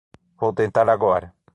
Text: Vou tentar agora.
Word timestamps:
Vou 0.39 0.51
tentar 0.61 0.89
agora. 0.89 1.27